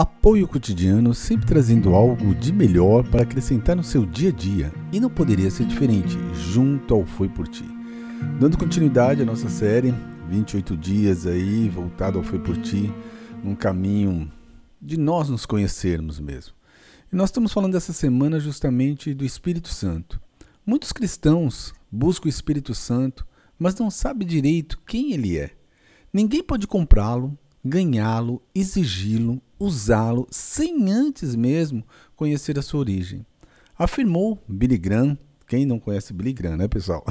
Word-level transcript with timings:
Apoio 0.00 0.48
cotidiano 0.48 1.12
sempre 1.12 1.46
trazendo 1.46 1.94
algo 1.94 2.34
de 2.34 2.54
melhor 2.54 3.06
para 3.06 3.22
acrescentar 3.22 3.76
no 3.76 3.84
seu 3.84 4.06
dia 4.06 4.30
a 4.30 4.32
dia 4.32 4.72
e 4.90 4.98
não 4.98 5.10
poderia 5.10 5.50
ser 5.50 5.66
diferente 5.66 6.16
junto 6.32 6.94
ao 6.94 7.04
Foi 7.04 7.28
por 7.28 7.46
Ti. 7.46 7.66
Dando 8.40 8.56
continuidade 8.56 9.20
à 9.20 9.26
nossa 9.26 9.50
série, 9.50 9.94
28 10.26 10.74
dias 10.74 11.26
aí 11.26 11.68
voltado 11.68 12.16
ao 12.16 12.24
Foi 12.24 12.38
por 12.38 12.56
Ti, 12.56 12.90
num 13.44 13.54
caminho 13.54 14.32
de 14.80 14.96
nós 14.96 15.28
nos 15.28 15.44
conhecermos 15.44 16.18
mesmo. 16.18 16.54
E 17.12 17.14
nós 17.14 17.28
estamos 17.28 17.52
falando 17.52 17.76
essa 17.76 17.92
semana 17.92 18.40
justamente 18.40 19.12
do 19.12 19.22
Espírito 19.22 19.68
Santo. 19.68 20.18
Muitos 20.64 20.92
cristãos 20.92 21.74
buscam 21.92 22.24
o 22.24 22.30
Espírito 22.30 22.74
Santo, 22.74 23.26
mas 23.58 23.74
não 23.74 23.90
sabem 23.90 24.26
direito 24.26 24.80
quem 24.86 25.12
ele 25.12 25.36
é. 25.36 25.50
Ninguém 26.10 26.42
pode 26.42 26.66
comprá-lo, 26.66 27.36
ganhá-lo, 27.62 28.40
exigi-lo, 28.54 29.42
usá-lo 29.60 30.26
sem 30.30 30.90
antes 30.90 31.36
mesmo 31.36 31.84
conhecer 32.16 32.58
a 32.58 32.62
sua 32.62 32.80
origem. 32.80 33.24
Afirmou 33.78 34.42
Billy 34.48 34.78
Graham, 34.78 35.16
quem 35.46 35.66
não 35.66 35.78
conhece 35.78 36.12
Billy 36.12 36.32
Graham, 36.32 36.56
né, 36.56 36.66
pessoal? 36.68 37.04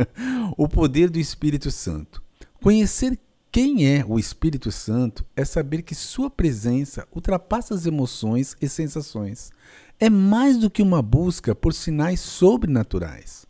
o 0.56 0.68
poder 0.68 1.10
do 1.10 1.18
Espírito 1.18 1.70
Santo. 1.70 2.22
Conhecer 2.62 3.18
quem 3.50 3.86
é 3.86 4.04
o 4.06 4.18
Espírito 4.18 4.70
Santo 4.70 5.24
é 5.34 5.44
saber 5.44 5.80
que 5.80 5.94
sua 5.94 6.28
presença 6.28 7.08
ultrapassa 7.10 7.74
as 7.74 7.86
emoções 7.86 8.54
e 8.60 8.68
sensações. 8.68 9.50
É 9.98 10.10
mais 10.10 10.58
do 10.58 10.68
que 10.68 10.82
uma 10.82 11.00
busca 11.00 11.54
por 11.54 11.72
sinais 11.72 12.20
sobrenaturais. 12.20 13.46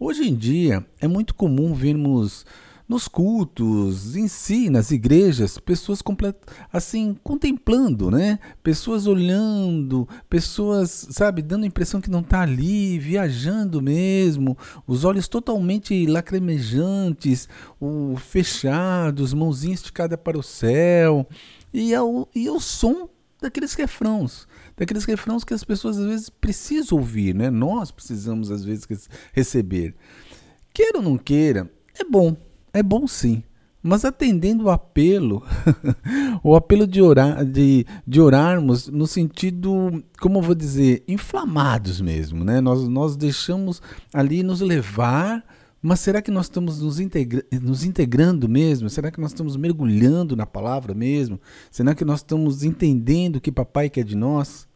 Hoje 0.00 0.26
em 0.26 0.34
dia 0.34 0.86
é 1.00 1.06
muito 1.06 1.34
comum 1.34 1.74
vermos 1.74 2.46
nos 2.88 3.08
cultos, 3.08 4.16
em 4.16 4.28
si, 4.28 4.68
nas 4.68 4.90
igrejas, 4.90 5.58
pessoas 5.58 6.02
assim 6.72 7.16
contemplando, 7.22 8.10
né? 8.10 8.38
Pessoas 8.62 9.06
olhando, 9.06 10.08
pessoas, 10.28 11.08
sabe, 11.10 11.42
dando 11.42 11.64
a 11.64 11.66
impressão 11.66 12.00
que 12.00 12.10
não 12.10 12.20
está 12.20 12.42
ali, 12.42 12.98
viajando 12.98 13.80
mesmo, 13.80 14.56
os 14.86 15.04
olhos 15.04 15.28
totalmente 15.28 16.06
lacrimejantes, 16.06 17.48
o 17.80 18.16
fechados, 18.16 19.32
mãozinha 19.32 19.74
esticada 19.74 20.18
para 20.18 20.38
o 20.38 20.42
céu, 20.42 21.26
e 21.72 21.94
é 21.94 22.02
o, 22.02 22.28
e 22.34 22.46
é 22.46 22.52
o 22.52 22.60
som 22.60 23.08
daqueles 23.40 23.74
refrãos, 23.74 24.46
daqueles 24.76 25.04
refrãos 25.04 25.44
que 25.44 25.54
as 25.54 25.64
pessoas 25.64 25.98
às 25.98 26.06
vezes 26.06 26.28
precisam 26.28 26.98
ouvir, 26.98 27.34
né? 27.34 27.50
Nós 27.50 27.90
precisamos 27.90 28.50
às 28.50 28.64
vezes 28.64 28.86
receber. 29.32 29.94
Queira 30.72 30.98
ou 30.98 31.04
não 31.04 31.18
queira, 31.18 31.70
é 31.98 32.04
bom 32.04 32.36
é 32.72 32.82
bom 32.82 33.06
sim, 33.06 33.42
mas 33.82 34.04
atendendo 34.04 34.64
o 34.64 34.70
apelo, 34.70 35.42
o 36.42 36.54
apelo 36.54 36.86
de, 36.86 37.02
orar, 37.02 37.44
de, 37.44 37.84
de 38.06 38.20
orarmos 38.20 38.86
no 38.86 39.08
sentido, 39.08 40.02
como 40.20 40.38
eu 40.38 40.42
vou 40.42 40.54
dizer, 40.54 41.02
inflamados 41.08 42.00
mesmo, 42.00 42.44
né? 42.44 42.60
Nós, 42.60 42.86
nós 42.86 43.16
deixamos 43.16 43.82
ali 44.14 44.44
nos 44.44 44.60
levar, 44.60 45.44
mas 45.82 45.98
será 45.98 46.22
que 46.22 46.30
nós 46.30 46.46
estamos 46.46 46.80
nos, 46.80 47.00
integra 47.00 47.44
nos 47.60 47.82
integrando 47.82 48.48
mesmo? 48.48 48.88
Será 48.88 49.10
que 49.10 49.20
nós 49.20 49.32
estamos 49.32 49.56
mergulhando 49.56 50.36
na 50.36 50.46
palavra 50.46 50.94
mesmo? 50.94 51.40
Será 51.68 51.92
que 51.92 52.04
nós 52.04 52.20
estamos 52.20 52.62
entendendo 52.62 53.36
o 53.36 53.40
que 53.40 53.50
papai 53.50 53.90
quer 53.90 54.04
de 54.04 54.16
nós? 54.16 54.68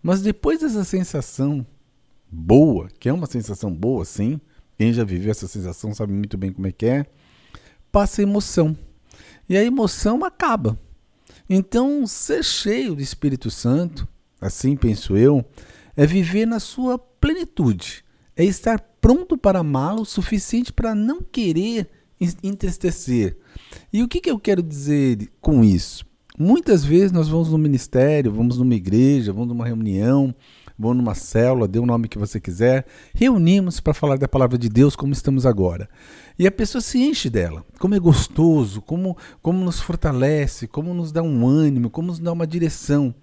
Mas 0.00 0.22
depois 0.22 0.60
dessa 0.60 0.84
sensação 0.84 1.66
boa, 2.30 2.88
que 3.00 3.08
é 3.08 3.12
uma 3.12 3.26
sensação 3.26 3.72
boa, 3.74 4.04
sim, 4.04 4.40
quem 4.80 4.94
já 4.94 5.04
viveu 5.04 5.30
essa 5.30 5.46
sensação 5.46 5.92
sabe 5.92 6.10
muito 6.10 6.38
bem 6.38 6.50
como 6.50 6.66
é 6.66 6.72
que 6.72 6.86
é. 6.86 7.04
Passa 7.92 8.22
emoção. 8.22 8.74
E 9.46 9.54
a 9.54 9.62
emoção 9.62 10.24
acaba. 10.24 10.80
Então, 11.50 12.06
ser 12.06 12.42
cheio 12.42 12.94
do 12.94 13.02
Espírito 13.02 13.50
Santo, 13.50 14.08
assim 14.40 14.74
penso 14.74 15.18
eu, 15.18 15.44
é 15.94 16.06
viver 16.06 16.46
na 16.46 16.58
sua 16.58 16.98
plenitude. 16.98 18.02
É 18.34 18.42
estar 18.42 18.80
pronto 19.02 19.36
para 19.36 19.58
amá-lo 19.58 20.00
o 20.00 20.06
suficiente 20.06 20.72
para 20.72 20.94
não 20.94 21.20
querer 21.20 21.90
entristecer. 22.42 23.36
E 23.92 24.02
o 24.02 24.08
que, 24.08 24.18
que 24.18 24.30
eu 24.30 24.38
quero 24.38 24.62
dizer 24.62 25.30
com 25.42 25.62
isso? 25.62 26.06
Muitas 26.38 26.82
vezes 26.82 27.12
nós 27.12 27.28
vamos 27.28 27.50
no 27.50 27.58
ministério, 27.58 28.32
vamos 28.32 28.56
numa 28.56 28.74
igreja, 28.74 29.30
vamos 29.30 29.48
numa 29.48 29.66
reunião, 29.66 30.34
vão 30.80 30.94
numa 30.94 31.14
célula, 31.14 31.68
dê 31.68 31.78
o 31.78 31.84
nome 31.84 32.08
que 32.08 32.18
você 32.18 32.40
quiser, 32.40 32.86
reunimos 33.14 33.80
para 33.80 33.92
falar 33.92 34.16
da 34.16 34.26
palavra 34.26 34.56
de 34.56 34.68
Deus 34.68 34.96
como 34.96 35.12
estamos 35.12 35.44
agora. 35.44 35.86
E 36.38 36.46
a 36.46 36.50
pessoa 36.50 36.80
se 36.80 36.98
enche 36.98 37.28
dela. 37.28 37.66
Como 37.78 37.94
é 37.94 37.98
gostoso, 37.98 38.80
como, 38.80 39.14
como 39.42 39.62
nos 39.62 39.78
fortalece, 39.78 40.66
como 40.66 40.94
nos 40.94 41.12
dá 41.12 41.22
um 41.22 41.46
ânimo, 41.46 41.90
como 41.90 42.08
nos 42.08 42.18
dá 42.18 42.32
uma 42.32 42.46
direção. 42.46 43.14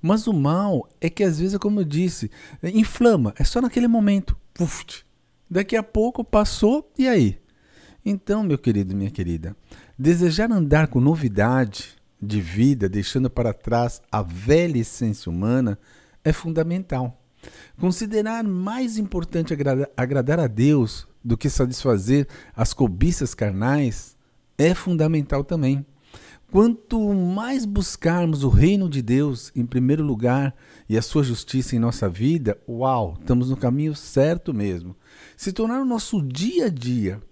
Mas 0.00 0.26
o 0.26 0.32
mal 0.32 0.88
é 1.00 1.10
que 1.10 1.22
às 1.22 1.38
vezes, 1.38 1.58
como 1.58 1.80
eu 1.80 1.84
disse, 1.84 2.30
inflama, 2.62 3.34
é 3.36 3.44
só 3.44 3.60
naquele 3.60 3.86
momento. 3.86 4.34
Puf, 4.54 5.04
daqui 5.50 5.76
a 5.76 5.82
pouco 5.82 6.24
passou 6.24 6.90
e 6.98 7.06
aí? 7.06 7.38
Então, 8.04 8.42
meu 8.42 8.56
querido 8.56 8.96
minha 8.96 9.10
querida, 9.10 9.54
desejar 9.98 10.50
andar 10.50 10.88
com 10.88 10.98
novidade 10.98 11.90
de 12.20 12.40
vida, 12.40 12.88
deixando 12.88 13.28
para 13.28 13.52
trás 13.52 14.00
a 14.10 14.22
velha 14.22 14.78
essência 14.78 15.30
humana, 15.30 15.78
é 16.24 16.32
fundamental. 16.32 17.18
Considerar 17.78 18.44
mais 18.44 18.98
importante 18.98 19.52
agradar, 19.96 20.40
a 20.40 20.46
Deus 20.46 21.06
do 21.24 21.36
que 21.36 21.50
satisfazer 21.50 22.28
as 22.54 22.72
cobiças 22.72 23.34
carnais 23.34 24.16
é 24.56 24.74
fundamental 24.74 25.42
também. 25.42 25.84
Quanto 26.50 27.12
mais 27.14 27.64
buscarmos 27.64 28.44
o 28.44 28.50
reino 28.50 28.88
de 28.88 29.00
Deus 29.00 29.50
em 29.56 29.64
primeiro 29.64 30.04
lugar 30.04 30.54
e 30.86 30.98
a 30.98 31.02
sua 31.02 31.22
justiça 31.22 31.74
em 31.74 31.78
nossa 31.78 32.08
vida, 32.08 32.58
uau, 32.68 33.16
estamos 33.18 33.48
no 33.48 33.56
caminho 33.56 33.94
certo 33.94 34.52
mesmo. 34.52 34.94
Se 35.36 35.50
tornar 35.50 35.80
o 35.80 35.86
nosso 35.86 36.20
dia 36.20 36.66
a 36.66 36.68
dia, 36.68 37.22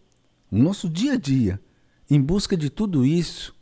o 0.51 0.57
nosso 0.57 0.89
dia 0.89 1.13
a 1.13 1.17
dia, 1.17 1.61
em 2.11 2.21
busca 2.21 2.57
de 2.57 2.71
tudo 2.71 3.05
isso, 3.05 3.55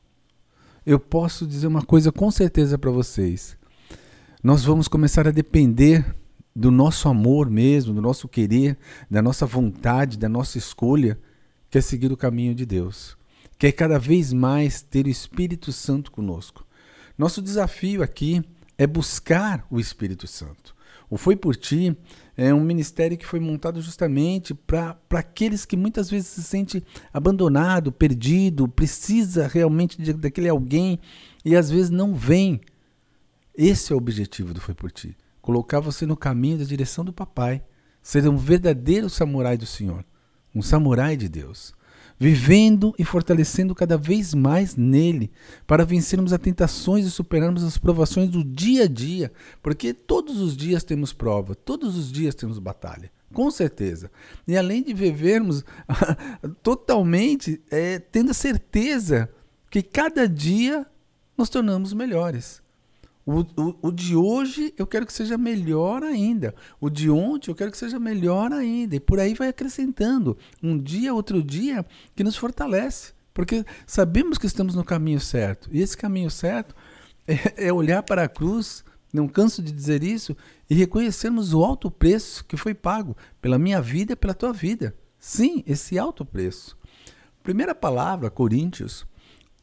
eu 0.87 0.99
posso 0.99 1.47
dizer 1.47 1.67
uma 1.67 1.83
coisa 1.83 2.13
com 2.13 2.31
certeza 2.31 2.79
para 2.79 2.91
vocês 2.91 3.58
nós 4.43 4.65
vamos 4.65 4.87
começar 4.87 5.27
a 5.27 5.33
depender 5.33 6.15
do 6.55 6.71
nosso 6.71 7.09
amor 7.09 7.51
mesmo, 7.51 7.93
do 7.93 8.01
nosso 8.01 8.29
querer, 8.29 8.79
da 9.11 9.21
nossa 9.21 9.45
vontade, 9.45 10.17
da 10.17 10.29
nossa 10.29 10.57
escolha, 10.57 11.19
que 11.69 11.77
é 11.77 11.81
seguir 11.81 12.13
o 12.13 12.17
caminho 12.17 12.55
de 12.55 12.65
Deus. 12.65 13.17
Que 13.59 13.67
é 13.67 13.73
cada 13.73 13.99
vez 13.99 14.33
mais 14.33 14.81
ter 14.81 15.07
o 15.07 15.11
Espírito 15.11 15.73
Santo 15.73 16.13
conosco. 16.13 16.65
Nosso 17.17 17.43
desafio 17.43 18.01
aqui 18.01 18.41
é 18.77 18.87
buscar 18.87 19.67
o 19.69 19.81
Espírito 19.81 20.29
Santo. 20.29 20.77
O 21.11 21.17
Foi 21.17 21.35
por 21.35 21.57
Ti 21.57 21.97
é 22.37 22.55
um 22.55 22.63
ministério 22.63 23.19
que 23.19 23.27
foi 23.27 23.41
montado 23.41 23.83
justamente 23.83 24.55
para 24.55 24.97
aqueles 25.11 25.65
que 25.65 25.77
muitas 25.77 26.09
vezes 26.09 26.29
se 26.29 26.45
sente 26.45 26.85
abandonado, 27.13 27.91
perdido, 27.91 28.69
precisa 28.69 29.49
realmente 29.49 30.01
de, 30.01 30.13
daquele 30.13 30.49
alguém 30.49 31.01
e 31.45 31.57
às 31.57 31.71
vezes 31.71 31.91
não 31.91 32.15
vem 32.15 32.61
esse 33.61 33.93
é 33.93 33.95
o 33.97 33.99
objetivo 33.99 34.55
do 34.55 34.61
Foi 34.61 34.73
Por 34.73 34.89
Ti. 34.89 35.17
Colocar 35.43 35.81
você 35.81 36.07
no 36.07 36.17
caminho 36.17 36.59
da 36.59 36.65
direção 36.65 37.05
do 37.05 37.13
papai. 37.13 37.61
Ser 38.01 38.29
um 38.29 38.37
verdadeiro 38.37 39.11
samurai 39.11 39.57
do 39.59 39.67
Senhor. 39.67 40.05
Um 40.55 40.63
samurai 40.63 41.17
de 41.17 41.29
Deus. 41.29 41.75
Vivendo 42.17 42.95
e 42.97 43.05
fortalecendo 43.05 43.75
cada 43.75 43.99
vez 43.99 44.33
mais 44.33 44.77
nele, 44.77 45.33
para 45.67 45.85
vencermos 45.85 46.33
as 46.33 46.39
tentações 46.39 47.05
e 47.05 47.11
superarmos 47.11 47.65
as 47.65 47.77
provações 47.77 48.31
do 48.31 48.45
dia 48.45 48.85
a 48.85 48.87
dia, 48.87 49.33
porque 49.61 49.93
todos 49.93 50.41
os 50.41 50.57
dias 50.57 50.85
temos 50.85 51.13
prova, 51.13 51.57
todos 51.57 51.97
os 51.97 52.13
dias 52.13 52.37
temos 52.37 52.61
batalha, 52.61 53.11
com 53.33 53.51
certeza. 53.51 54.09
E 54.47 54.57
além 54.57 54.85
de 54.85 54.95
vivermos 54.95 55.65
totalmente 56.63 57.61
é, 57.71 57.99
tendo 57.99 58.31
a 58.31 58.35
certeza 58.35 59.29
que 59.69 59.83
cada 59.83 60.29
dia 60.29 60.87
nos 61.37 61.49
tornamos 61.49 61.93
melhores. 61.93 62.63
O, 63.31 63.41
o, 63.41 63.89
o, 63.89 63.93
de 63.93 64.17
hoje 64.17 64.73
eu 64.79 64.87
quero 64.87 65.05
que 65.05 65.13
seja 65.13 65.37
melhor 65.37 66.03
ainda. 66.03 66.55
O 66.81 66.89
de 66.89 67.11
ontem 67.11 67.51
eu 67.51 67.55
quero 67.55 67.71
que 67.71 67.77
seja 67.77 68.01
melhor 68.01 68.51
ainda. 68.55 68.97
E 68.97 69.01
por 69.01 69.21
aí 69.21 69.35
vai 69.35 69.49
acrescentando. 69.49 70.39
Um 70.63 70.79
dia, 70.79 71.13
outro 71.13 71.43
dia, 71.43 71.85
que 72.17 72.25
nos 72.25 72.39
fortalece. 72.39 73.13
Porque 73.35 73.67
sabemos 73.87 74.39
que 74.39 74.47
estamos 74.47 74.75
no 74.75 74.83
caminho 74.83 75.21
certo. 75.21 75.69
E 75.71 75.83
esse 75.83 75.95
caminho 75.95 76.31
certo 76.31 76.75
é, 77.29 77.67
é 77.67 77.71
olhar 77.71 78.03
para 78.03 78.25
a 78.25 78.29
cruz, 78.31 78.83
não 79.13 79.29
canso 79.29 79.63
de 79.63 79.73
dizer 79.73 80.03
isso, 80.03 80.35
e 80.71 80.75
reconhecermos 80.75 81.53
o 81.53 81.63
alto 81.63 81.91
preço 81.91 82.43
que 82.47 82.57
foi 82.57 82.73
pago 82.73 83.15
pela 83.43 83.59
minha 83.59 83.83
vida 83.83 84.15
e 84.15 84.17
pela 84.17 84.33
tua 84.33 84.55
vida. 84.55 84.97
Sim, 85.19 85.63
esse 85.67 85.99
alto 85.99 86.25
preço. 86.25 86.79
Primeira 87.43 87.75
palavra, 87.75 88.31
Coríntios 88.31 89.07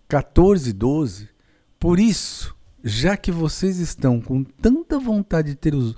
14, 0.08 0.72
12. 0.72 1.30
Por 1.80 2.00
isso, 2.00 2.55
já 2.88 3.18
que 3.18 3.32
vocês 3.32 3.80
estão 3.80 4.22
com 4.22 4.44
tanta 4.44 5.00
vontade 5.00 5.50
de 5.50 5.56
ter 5.56 5.74
os, 5.74 5.96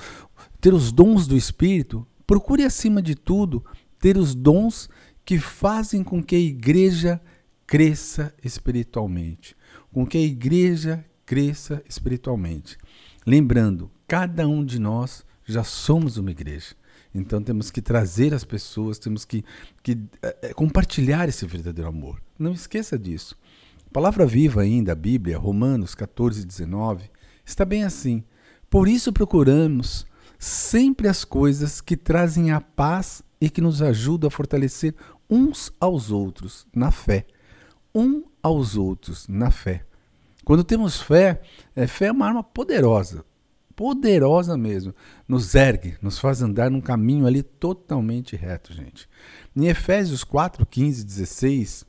ter 0.62 0.74
os 0.74 0.89
dons 0.89 1.28
do 1.28 1.36
Espírito, 1.36 2.07
procure 2.25 2.63
acima 2.63 3.01
de 3.01 3.13
tudo 3.13 3.62
ter 4.00 4.18
os 4.18 4.34
dons 4.34 4.89
que 5.25 5.38
fazem 5.38 6.01
com 6.01 6.24
que 6.24 6.34
a 6.34 6.39
igreja 6.39 7.19
cresça 7.66 8.34
espiritualmente, 8.42 9.54
com 9.92 10.07
que 10.07 10.18
a 10.18 10.22
igreja 10.22 11.04
cresça 11.25 11.84
espiritualmente. 11.89 12.78
Lembrando, 13.25 13.92
cada 14.07 14.48
um 14.48 14.63
de 14.63 14.80
nós 14.80 15.25
já 15.44 15.66
somos 15.66 16.16
uma 16.16 16.31
igreja. 16.31 16.74
Então 17.13 17.44
temos 17.44 17.69
que 17.69 17.81
trazer 17.81 18.33
as 18.33 18.45
pessoas, 18.45 18.98
temos 18.98 19.25
que, 19.25 19.44
que 19.83 19.98
é, 20.22 20.54
compartilhar 20.54 21.28
esse 21.28 21.45
verdadeiro 21.45 21.90
amor. 21.90 22.22
Não 22.40 22.54
esqueça 22.54 22.98
disso. 22.98 23.38
A 23.88 23.94
palavra 23.94 24.25
viva 24.25 24.62
ainda, 24.62 24.92
a 24.92 24.95
Bíblia, 24.95 25.38
Romanos 25.38 25.95
14, 25.95 26.45
19, 26.45 27.10
está 27.45 27.63
bem 27.63 27.84
assim. 27.84 28.24
Por 28.69 28.88
isso 28.88 29.13
procuramos 29.13 30.06
sempre 30.38 31.07
as 31.07 31.24
coisas 31.24 31.80
que 31.80 31.95
trazem 31.95 32.51
a 32.51 32.60
paz 32.60 33.24
e 33.39 33.50
que 33.50 33.62
nos 33.62 33.81
ajudam 33.81 34.28
a 34.28 34.31
fortalecer 34.31 34.94
uns 35.30 35.72
aos 35.80 36.12
outros 36.12 36.68
na 36.75 36.92
fé. 36.92 37.25
Um 37.95 38.24
aos 38.44 38.75
outros 38.75 39.28
na 39.28 39.50
fé. 39.50 39.84
Quando 40.44 40.63
temos 40.63 41.01
fé, 41.01 41.42
é, 41.75 41.88
fé 41.88 42.07
é 42.07 42.12
uma 42.12 42.28
arma 42.28 42.44
poderosa 42.44 43.25
poderosa 43.78 44.57
mesmo. 44.57 44.94
Nos 45.28 45.54
ergue, 45.54 45.95
nos 46.01 46.18
faz 46.18 46.42
andar 46.42 46.69
num 46.72 46.81
caminho 46.81 47.28
ali 47.28 47.44
totalmente 47.44 48.36
reto, 48.36 48.74
gente. 48.74 49.07
Em 49.56 49.68
Efésios 49.68 50.24
4, 50.24 50.66
15 50.66 51.06
16, 51.06 51.86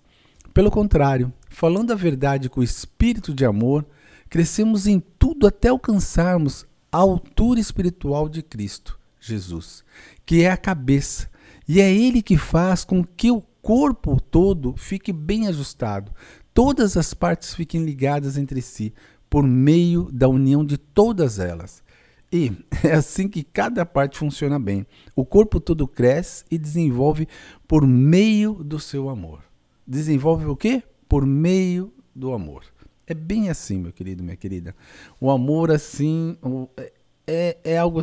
pelo 0.58 0.72
contrário, 0.72 1.32
falando 1.48 1.92
a 1.92 1.94
verdade 1.94 2.48
com 2.48 2.58
o 2.58 2.64
espírito 2.64 3.32
de 3.32 3.44
amor, 3.44 3.86
crescemos 4.28 4.88
em 4.88 5.00
tudo 5.16 5.46
até 5.46 5.68
alcançarmos 5.68 6.66
a 6.90 6.96
altura 6.96 7.60
espiritual 7.60 8.28
de 8.28 8.42
Cristo, 8.42 8.98
Jesus, 9.20 9.84
que 10.26 10.42
é 10.42 10.50
a 10.50 10.56
cabeça, 10.56 11.30
e 11.68 11.80
é 11.80 11.88
Ele 11.88 12.20
que 12.20 12.36
faz 12.36 12.84
com 12.84 13.04
que 13.04 13.30
o 13.30 13.40
corpo 13.62 14.20
todo 14.20 14.74
fique 14.76 15.12
bem 15.12 15.46
ajustado, 15.46 16.10
todas 16.52 16.96
as 16.96 17.14
partes 17.14 17.54
fiquem 17.54 17.84
ligadas 17.84 18.36
entre 18.36 18.60
si, 18.60 18.92
por 19.30 19.44
meio 19.44 20.10
da 20.10 20.28
união 20.28 20.64
de 20.64 20.76
todas 20.76 21.38
elas. 21.38 21.84
E 22.32 22.50
é 22.82 22.94
assim 22.94 23.28
que 23.28 23.44
cada 23.44 23.86
parte 23.86 24.18
funciona 24.18 24.58
bem. 24.58 24.84
O 25.14 25.24
corpo 25.24 25.60
todo 25.60 25.86
cresce 25.86 26.44
e 26.50 26.58
desenvolve 26.58 27.28
por 27.68 27.86
meio 27.86 28.54
do 28.54 28.80
seu 28.80 29.08
amor. 29.08 29.47
Desenvolve 29.88 30.44
o 30.44 30.54
quê? 30.54 30.82
Por 31.08 31.24
meio 31.24 31.92
do 32.14 32.34
amor. 32.34 32.64
É 33.06 33.14
bem 33.14 33.48
assim, 33.48 33.78
meu 33.78 33.92
querido, 33.92 34.22
minha 34.22 34.36
querida. 34.36 34.76
O 35.18 35.30
amor, 35.30 35.70
assim, 35.70 36.36
é, 36.76 36.92
é, 37.26 37.58
é 37.64 37.78
algo 37.78 38.02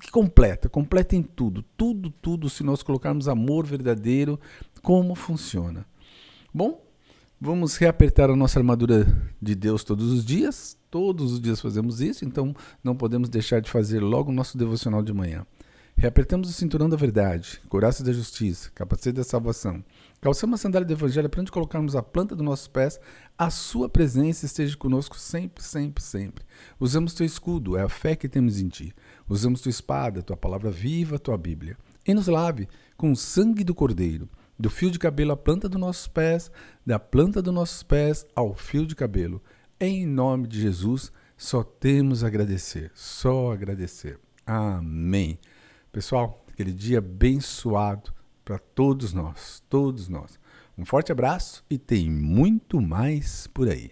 que 0.00 0.10
completa, 0.10 0.68
completa 0.68 1.14
em 1.14 1.22
tudo. 1.22 1.62
Tudo, 1.76 2.10
tudo, 2.10 2.48
se 2.48 2.62
nós 2.64 2.82
colocarmos 2.82 3.28
amor 3.28 3.66
verdadeiro, 3.66 4.40
como 4.82 5.14
funciona. 5.14 5.86
Bom, 6.54 6.80
Vamos 7.38 7.76
reapertar 7.76 8.30
a 8.30 8.36
nossa 8.36 8.58
armadura 8.58 9.06
de 9.40 9.54
Deus 9.54 9.84
todos 9.84 10.10
os 10.10 10.24
dias. 10.24 10.78
Todos 10.90 11.34
os 11.34 11.40
dias 11.40 11.60
fazemos 11.60 12.00
isso, 12.00 12.24
então 12.24 12.56
não 12.82 12.96
podemos 12.96 13.28
deixar 13.28 13.60
de 13.60 13.70
fazer 13.70 14.00
logo 14.00 14.30
o 14.30 14.34
nosso 14.34 14.56
devocional 14.56 15.02
de 15.02 15.12
manhã. 15.12 15.46
Reapertamos 15.98 16.50
o 16.50 16.52
cinturão 16.52 16.90
da 16.90 16.96
verdade, 16.96 17.58
coraça 17.70 18.04
da 18.04 18.12
justiça, 18.12 18.70
capacete 18.74 19.16
da 19.16 19.24
salvação. 19.24 19.82
Calçamos 20.20 20.60
a 20.60 20.62
sandália 20.62 20.86
do 20.86 20.92
evangelho 20.92 21.30
para 21.30 21.40
onde 21.40 21.50
colocarmos 21.50 21.96
a 21.96 22.02
planta 22.02 22.36
dos 22.36 22.44
nossos 22.44 22.68
pés, 22.68 23.00
a 23.38 23.48
sua 23.48 23.88
presença 23.88 24.44
esteja 24.44 24.76
conosco 24.76 25.18
sempre, 25.18 25.64
sempre, 25.64 26.04
sempre. 26.04 26.44
Usamos 26.78 27.14
teu 27.14 27.24
escudo, 27.24 27.78
é 27.78 27.82
a 27.82 27.88
fé 27.88 28.14
que 28.14 28.28
temos 28.28 28.60
em 28.60 28.68
ti. 28.68 28.94
Usamos 29.26 29.62
tua 29.62 29.70
espada, 29.70 30.22
tua 30.22 30.36
palavra 30.36 30.70
viva, 30.70 31.18
tua 31.18 31.38
Bíblia. 31.38 31.78
E 32.06 32.12
nos 32.12 32.26
lave 32.26 32.68
com 32.94 33.10
o 33.10 33.16
sangue 33.16 33.64
do 33.64 33.74
Cordeiro 33.74 34.28
do 34.58 34.70
fio 34.70 34.90
de 34.90 34.98
cabelo 34.98 35.32
à 35.32 35.36
planta 35.36 35.68
dos 35.68 35.80
nossos 35.80 36.06
pés, 36.06 36.50
da 36.84 36.98
planta 36.98 37.42
dos 37.42 37.52
nossos 37.52 37.82
pés 37.82 38.26
ao 38.34 38.54
fio 38.54 38.86
de 38.86 38.94
cabelo. 38.94 39.42
Em 39.78 40.06
nome 40.06 40.46
de 40.46 40.60
Jesus, 40.60 41.12
só 41.36 41.62
temos 41.62 42.24
a 42.24 42.26
agradecer, 42.26 42.90
só 42.94 43.52
agradecer. 43.52 44.18
Amém. 44.46 45.38
Pessoal, 45.96 46.44
aquele 46.52 46.74
dia 46.74 46.98
abençoado 46.98 48.12
para 48.44 48.58
todos 48.58 49.14
nós, 49.14 49.62
todos 49.66 50.10
nós. 50.10 50.38
Um 50.76 50.84
forte 50.84 51.10
abraço 51.10 51.64
e 51.70 51.78
tem 51.78 52.10
muito 52.10 52.82
mais 52.82 53.46
por 53.46 53.66
aí. 53.66 53.90